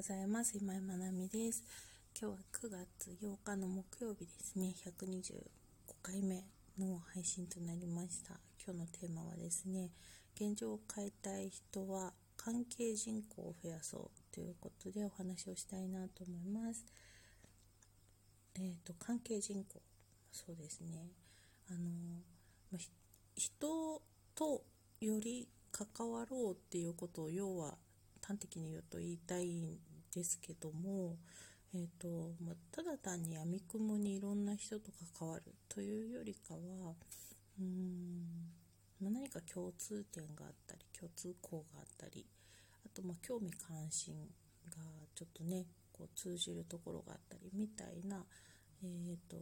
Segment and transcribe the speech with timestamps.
[0.00, 0.56] ございます。
[0.56, 1.62] 今井まなみです。
[2.18, 4.72] 今日は9月8日の木曜日ですね。
[4.82, 5.42] 125
[6.02, 6.42] 回目
[6.78, 8.40] の配信となりました。
[8.64, 9.90] 今日のテーマはですね、
[10.34, 16.86] 現状を変えたい人は関係人口を増やそうということでお話をしたいなと思います。
[18.54, 19.82] えっ、ー、と、関係人口。
[20.32, 21.10] そうですね。
[21.68, 21.90] あの、
[22.72, 22.78] ま
[23.36, 24.02] 人
[24.34, 24.62] と
[25.02, 27.74] より関わろうっていうことを要は
[28.26, 31.16] 端的に言うと言いたいんですけども、
[31.74, 36.58] えーとまあ、ただ単にやみくもにいろんな人と関わるというよりかは
[37.58, 38.50] うーん、
[39.00, 42.26] まあ、何か共通点があったり共通項があったり
[42.84, 44.14] あとま興味関心
[44.68, 44.76] が
[45.14, 48.24] ちょっとねこう通じるところがあったりみたいな、
[48.82, 49.36] えーと、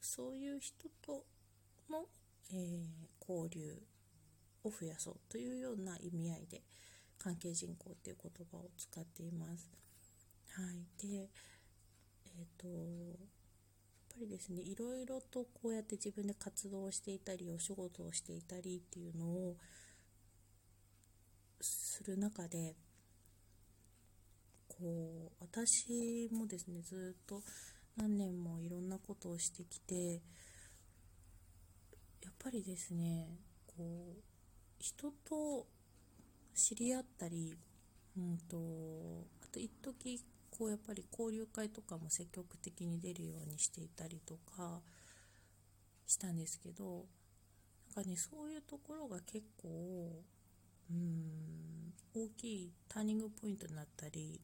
[0.00, 1.24] そういう人と
[1.88, 2.04] の、
[2.52, 3.78] えー、交流
[4.64, 6.62] を増やそうというような意味合いで、
[7.26, 9.68] 関係人口っていう言葉を使っています。
[10.54, 11.28] はい、で、
[12.24, 13.18] えっ、ー、とやっ
[14.14, 19.56] ぱりですねいろいろとこうやって自分で活動をしていたりお仕事をしていたりっていうのを
[21.60, 22.76] する中で
[24.68, 27.42] こう私もですねずっと
[27.96, 30.22] 何年もいろんなことをしてきて
[32.22, 33.26] やっぱりですね
[33.66, 34.22] こう
[34.78, 35.66] 人と
[36.56, 37.54] 知り合ったり、
[38.16, 38.56] うんと、
[39.44, 44.80] あと一時こうやっぱり交流会とかも積極的に出るようにしていたりとか
[46.06, 47.04] したんですけど
[47.94, 50.22] なんかねそういうところが結構
[50.90, 54.40] うん大きいターニングポイントになったり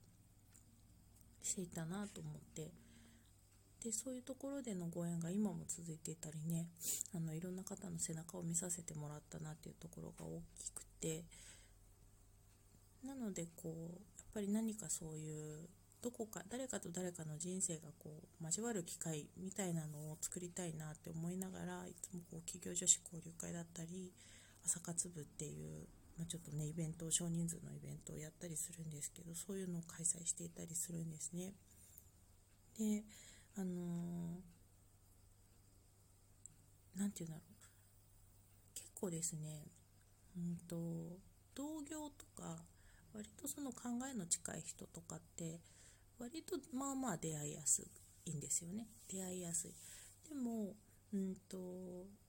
[1.43, 2.71] していたなと思って
[3.83, 6.67] でそういうところでのご縁が今も続いていたりね
[7.17, 11.25] あのいろんな方の背中を見させてもらったなっていうところが大きくて
[13.05, 15.69] なのでこうやっぱり何かそういう
[16.03, 24.13] どこか誰かと誰かの人生がこう交わる機会みたいなのを作りたいなって思いながらいつもこう企業女子交流会だったり
[24.65, 25.87] 朝活部っていう、
[26.19, 31.53] まあ、ちょっとねイベント少人数のイベントをやったりするんですけどそういうのを開催していたりするんですね。
[32.79, 33.05] で
[33.57, 34.41] あの
[36.97, 37.53] 何、て言うんだろう
[38.75, 39.67] 結構ですね
[40.37, 40.77] うんと
[41.55, 42.65] 同業とか
[43.15, 45.61] 割とその考えの近い人とかって
[46.19, 47.83] 割とまあまあ出会いやす
[48.25, 48.87] いんですよね。
[49.09, 49.75] 出会いやすい。
[50.29, 50.75] でも
[51.13, 51.57] うんと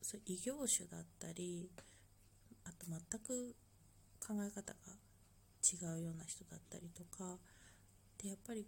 [0.01, 1.69] そ異業種だったり
[2.65, 3.55] あと全く
[4.19, 4.79] 考え方が
[5.63, 7.37] 違うような人だったりとか
[8.21, 8.67] でやっぱり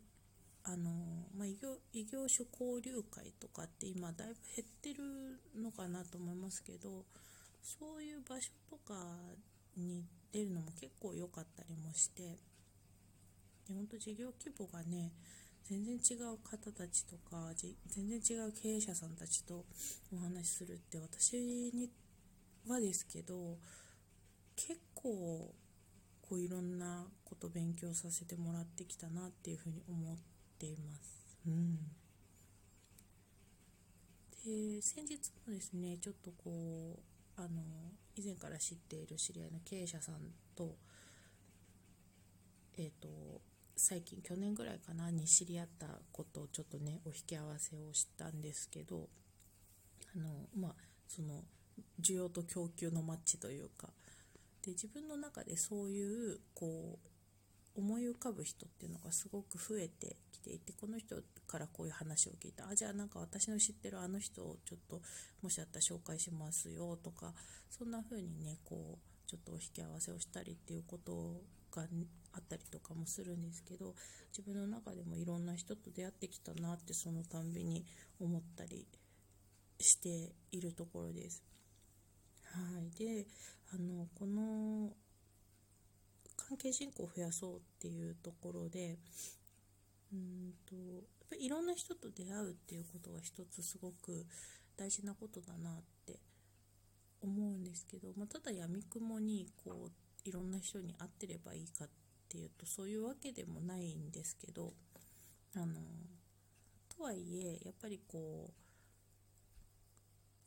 [0.63, 0.91] あの、
[1.37, 7.05] まあ、異業異業種交流会とかって今だいぶ減ってるのかなと思いますけど
[7.61, 8.93] そういう場所とか
[9.77, 12.21] に出るのも結構良かったりもして
[13.67, 15.11] で本当事業規模がね
[15.63, 17.51] 全然違う方たちとか
[17.87, 19.65] 全然違う経営者さんたちと
[20.13, 21.89] お話しするって私に
[22.67, 23.57] はですけど
[24.55, 25.53] 結構
[26.21, 30.17] こういろんなこと勉強させてもらってきたなっていうふうに思っ
[30.59, 31.25] ています。
[31.47, 31.77] うん、
[34.45, 36.99] で先日もですねちょっとこ
[37.37, 37.61] うあの
[38.15, 40.15] 以前から知っている知り合いの経営者さん
[40.55, 40.75] と,、
[42.77, 43.41] えーと、
[43.75, 49.09] 最近去年ぐらいかなに知り合ったことをちょっとねお引き合わせをしたんですけど
[50.15, 50.75] あのまあ
[51.07, 51.43] その
[52.01, 53.89] 需要と供給のマッチというか
[54.63, 57.07] で自分の中でそういうこう
[57.75, 65.01] 思い浮かぶ人っていうのがすごく増えてきていてこの人からこういう話を聞いたあじゃあなんか私の知ってるあの人をちょっと
[65.41, 67.33] もしあったら紹介しますよとか
[67.69, 71.41] そんな風にねこうちょっとお引き合わせをしたりっていうこと
[71.71, 71.83] が
[72.33, 73.93] あったりとかもするんですけど
[74.29, 77.85] 自分の中でもいろんな人と出会ってきたなってそのたんびに
[78.19, 78.87] 思ったり
[79.79, 81.43] しているところです。
[82.43, 83.27] はい、で
[83.73, 84.93] あのこの
[86.47, 88.99] 関係人口を増やそうっていうところで
[90.13, 94.25] うんとやっぱりいろんな人と出会うっていうことが一つすごく
[94.77, 95.73] 大事なことだなっ
[96.05, 96.19] て
[97.21, 101.89] 思うんですけど、まあ、ただやみくもにこういろんな人に会ってればいいかっ
[102.29, 104.73] ていうとそういうわけでもないんですけど
[105.55, 105.65] あの
[106.95, 108.49] とはいえやっぱりこ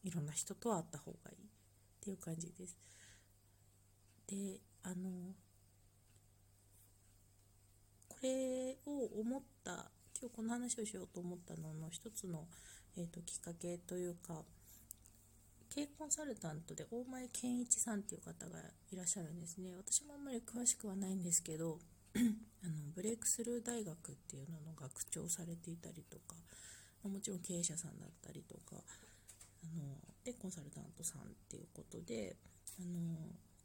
[0.05, 1.39] ういろんな人と会った方がいいっ
[2.00, 2.79] ていう感じです。
[4.29, 5.35] であの
[8.23, 12.47] れを思った今日この話をしようと思ったのの一つの、
[12.97, 14.43] えーと、きっかけというか
[15.75, 18.59] 経営コンサルタントで大前健一さんっていう方が
[18.91, 19.75] いらっしゃるんですね。
[19.76, 21.79] 私もあんまり詳しくはないんですけど
[22.17, 22.19] あ
[22.67, 26.35] のブレイクスルー大学っていうのの学長されていたりとか、
[27.05, 28.82] もちろん経営者さんだったりとか
[29.62, 32.37] あのでコンサルタントさんっていうことで
[32.81, 33.17] あの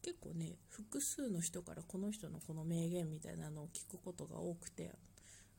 [0.03, 4.91] 結構ね複数の人からこの人のこの名言みたいなのを聞くことが多くて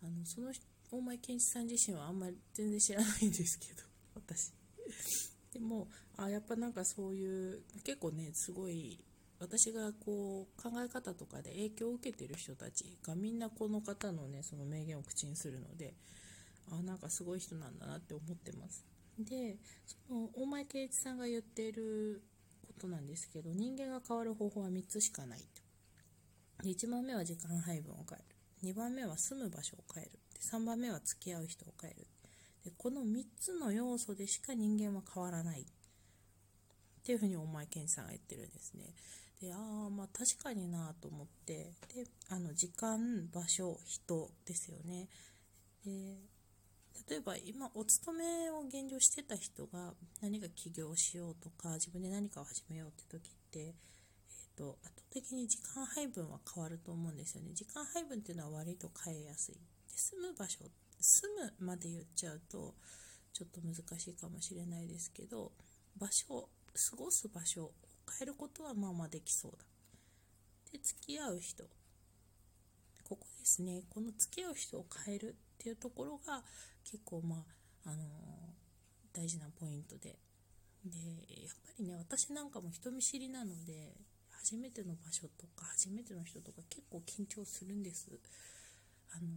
[0.03, 0.53] あのその
[0.93, 3.83] 大前健一さん自身はあんまり全然知らないんですけど
[4.15, 4.53] 私。
[5.53, 9.03] でもあやっぱなんかそういう結構ねすごい
[9.39, 15.95] 私がこう考え方とかで影響を受けてる人たちがみんなこの方のねその名言を口にするので
[16.71, 18.85] あなんかすごい人なんだなって思ってます。
[19.19, 22.23] でその大前圭一さんが言っている
[22.65, 25.41] ことなんですけど人間が変わる方法は3つしかない
[26.63, 28.23] で1番目は時間配分を変え
[28.63, 28.73] る。
[28.73, 30.13] 2番目は住む場所を変える。
[30.33, 32.07] で3番目は付き合う人を変える。
[32.65, 35.63] でこの3つの要素でしか人間は変わらない。
[35.63, 35.65] っ
[37.03, 38.95] ていうふうに大前健さんが言ってるんですね。
[39.43, 41.73] でああまあ確かになと思って。
[41.95, 45.09] であの時間場所人ですよね。
[45.85, 46.17] で
[47.09, 49.93] 例えば今お勤めを現状してた人が
[50.23, 57.51] 何か起業しようとか自分で何かを始めようって時って、えーと、圧倒的に時間配分は変わると思うんですよね。
[57.53, 59.55] 時間配分っていうのは割と変えやすい。
[59.55, 59.61] で
[59.97, 60.65] 住む場所
[61.01, 62.75] 住むまで言っちゃうと
[63.33, 65.53] ちょっと難しいかもしれないですけど
[65.99, 66.49] 場所
[66.91, 67.73] 過ごす場所を
[68.19, 69.59] 変えることはまあまあできそうだ。
[70.73, 71.65] で付き合う人。
[73.05, 73.83] ここですね。
[73.91, 76.43] この付き合う人を変えるっていうところが
[76.85, 77.37] 結構ま
[77.87, 78.05] あ、あの、
[79.15, 80.19] 大事なポイントで。
[80.85, 80.99] で
[81.43, 83.95] やっぱりね私なんかも人見知りなので
[84.29, 88.11] 初めての場所とか初めての人とか結構緊張するんです。
[89.11, 89.29] あの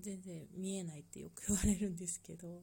[0.00, 2.62] 全然見えないってよく言われるんですけど。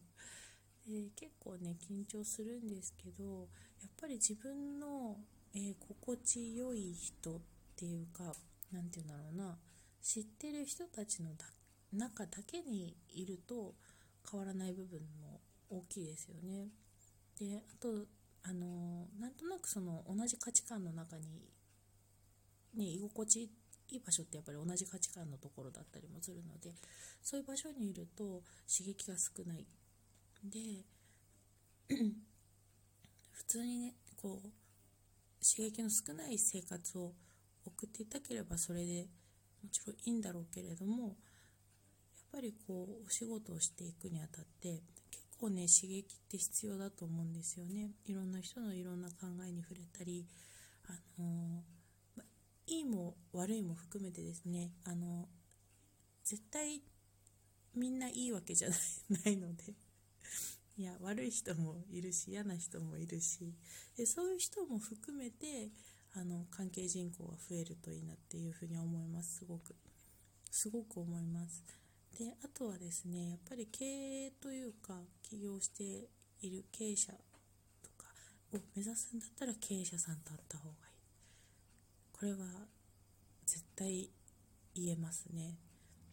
[0.86, 3.48] で結構ね緊張するんですけど
[3.82, 5.16] やっぱり自分の、
[5.54, 7.40] えー、心地よい人っ
[7.78, 8.34] ていうか
[8.74, 9.58] 何て言うんだろうな
[10.02, 11.46] 知ってる人たちのだ
[11.94, 13.76] 中だけにいると
[14.30, 16.70] 変わらない部分も大きいですよね。
[17.40, 18.06] であと
[18.44, 21.50] あのなんとなくその同じ価値観の中に、
[22.76, 23.50] ね、居心地
[23.90, 26.74] いい場所ってやっぱり同じ価値観のところだったりもするので
[27.22, 29.66] そういう場所にいると刺激が少ない
[30.44, 30.86] で
[33.32, 34.50] 普通にねこう
[35.46, 37.14] 刺激の少ない生活を
[37.66, 39.08] 送っていたければそれで
[39.62, 41.18] もちろんいいんだろうけれども
[42.32, 44.82] ぱりこうお仕事をしていくにあたって
[45.12, 47.92] 結構ね刺激って必要だと思うんですよね。
[48.06, 50.26] いろんな人のいろんな考えに触れたり
[50.88, 51.64] あの
[52.16, 52.24] ま、
[52.68, 55.28] いいも悪いも含めてですねあの
[56.24, 56.82] 絶対
[57.76, 58.70] みんないいわけじゃ
[59.10, 59.74] ないので。
[60.78, 63.54] いや悪い人もいるし嫌な人もいるし。
[63.98, 65.70] でそういう人も含めて
[66.14, 69.40] あの関係人口が増えるといいなっていうふうに思います。
[69.40, 69.76] すごく
[70.50, 71.64] すごく思います。
[72.18, 75.84] であとはですねやっぱり経営というか起業して
[76.42, 77.14] いる経営者
[77.82, 78.08] とか
[78.54, 81.02] を目指すんだったら経営者さんと会った方がいい。
[82.12, 82.68] これは
[83.46, 84.10] 絶対
[84.76, 85.58] 言えますね。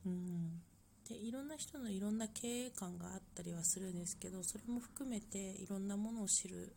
[0.06, 0.62] うん。
[1.08, 6.68] でいろんな人のいろんな経営観があったりはするんですけどそれも含めていろんなものを知るっ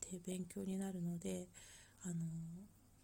[0.00, 1.48] て勉強になるので
[2.04, 2.14] あの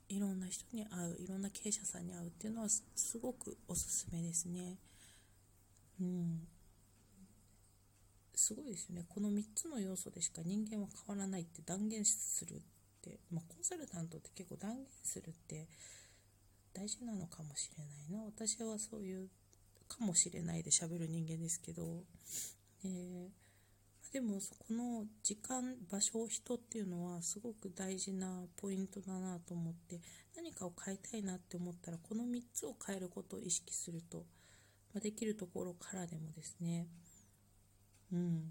[0.09, 4.79] いろんな人に会ういろんな経営者さんに会うっていうのはすごくおすすめですね。
[6.01, 6.47] うん、
[8.35, 9.05] すごいですね。
[9.09, 12.59] この3つの要素でしか人間は変わらないって断言するっ
[13.03, 15.69] て、まあ、コンサルタントって結構断言するって
[16.75, 18.27] 大事なのかもしれないな。
[18.27, 19.29] 私はそういう
[19.89, 22.05] かもしれないで喋る人間ですけど、
[22.85, 30.01] えー、でもそこの時間場所人っていうのはすごく大事なポイントだなと思って
[30.37, 34.25] 何かを変えたいなって思ったらこの3つを変えることを意識すると
[34.97, 36.87] まできるところからでもですね、
[38.13, 38.43] うん、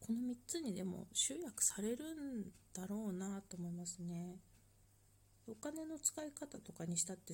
[0.00, 2.44] この3つにでも集約されるん
[2.74, 4.36] だろうなと思いますね。
[5.48, 7.32] お金の使い方とかにしたって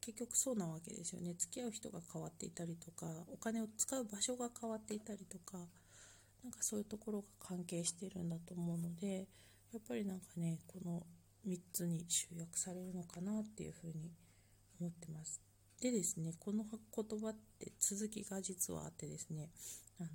[0.00, 1.34] 結局そうなわけですよね。
[1.34, 5.58] 付き合う人が変わっていたりとかお金を使う場所が変わっていたりとか
[6.42, 9.28] なんかそういうところが関係してるんだと思うので
[9.72, 11.02] やっぱりなんかねこの
[11.46, 14.10] 3つに集約されるのかなっていうふうに
[14.80, 15.49] 思ってます。
[15.80, 19.48] でですねこの言葉って続きが実はあってですね
[19.98, 20.08] あの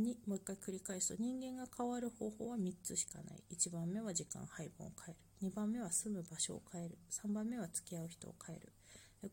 [0.00, 3.42] にもう一回繰り返すと人間が変わる方法は3つしかない。
[3.54, 5.48] 1番目は時間配分を変える。
[5.48, 6.98] 2番目は住む場所を変える。
[7.10, 8.72] 3番目は付き合う人を変える。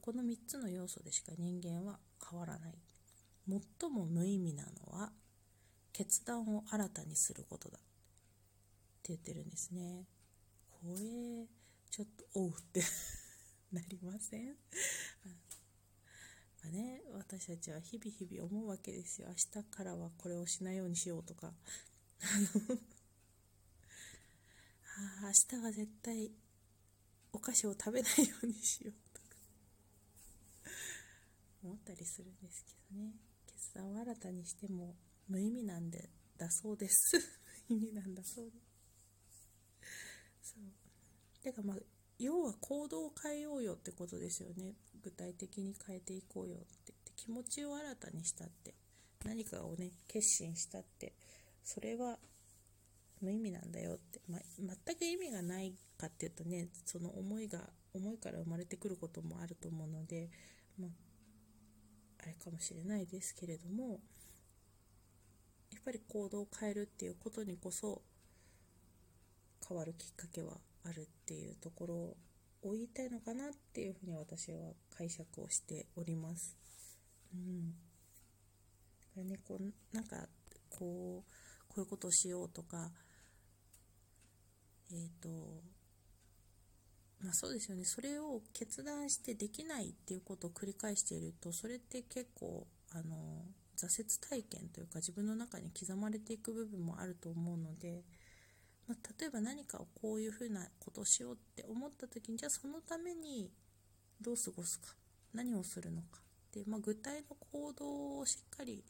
[0.02, 2.00] この3つの要素でしか人間は
[2.30, 2.76] 変わらない。
[3.48, 5.12] 最も無意味なのは
[5.92, 7.78] 決断を新たにすることだ。
[7.78, 7.82] っ
[9.02, 10.06] て言ってるんですね。
[10.70, 11.48] これ
[11.90, 12.82] ちょっとおうって。
[13.74, 14.46] なりません。
[14.50, 14.54] ま
[16.66, 19.28] あね、私たちは日々日々思うわけですよ。
[19.30, 21.52] 明日からはこれをしないようにしようとか。
[24.96, 26.32] あ明日は絶対
[27.34, 29.28] お菓子を食べないようにしようとか。
[31.64, 33.16] 思ったりするんですけどね。
[33.48, 34.96] 決断を新たにしても
[35.28, 37.18] 無意味なんでだそうです。
[37.70, 38.58] 無 意味なんだそうで
[40.42, 40.54] す。
[40.54, 40.64] そう。
[41.42, 41.78] てかまあ
[42.24, 44.74] 要は行動を変えようよってことですよね。
[45.04, 46.92] 具体的に変えていこうよって。
[46.92, 48.74] って気持ちを新たにしたって。
[49.26, 51.14] 何かをね決心したって。
[51.64, 52.18] それは
[53.22, 57.60] 無意味なんだよって、ま全く意味がないかっていうとねその思いが
[57.94, 60.30] 思いから生まれてくることもあると思うので、
[60.78, 64.00] まあれかもしれないですけれども
[65.72, 68.02] やっぱり行動を変えるっていうことにこそ
[69.68, 71.96] 変わるきっかけはあるっていうところ
[72.64, 74.58] を言いたいのかなっていうふうに私は
[74.98, 76.58] 解釈をしております。
[77.34, 77.70] うん。
[77.72, 77.74] だ
[79.16, 80.28] からね、こう、なんか、
[80.70, 81.32] こう、
[81.68, 82.92] こういうことをしようとか、
[84.92, 85.30] えっ、ー、と、
[87.20, 87.86] まあそうですよね。
[87.86, 93.46] それを決断してできないっていうことを繰り返していると、それって結構、あの、
[93.78, 98.04] 挫折体験というか自分の中に刻まれていく部分もあると思うので、
[98.88, 103.50] まあ、例えば何かをこういうふうなことをしようって思った時にじゃあそのために
[104.20, 104.88] どう過ごすか？
[105.34, 106.20] 何をするのか？
[106.54, 108.84] で、まあ、具体の行動をしっかり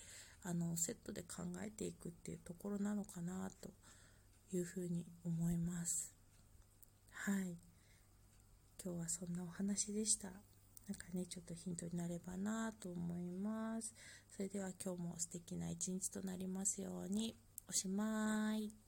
[0.43, 3.69] あのセットで考えていくっていうところなのかなと
[4.51, 6.13] いうふうに思います。
[7.11, 7.55] はい。
[8.83, 10.27] 今日はそんなお話でした。
[10.27, 13.93] なんかねちょっとヒントになればなと思います。
[14.35, 17.37] それでは今日も素敵な一日となりますように。
[17.69, 18.82] おしまい。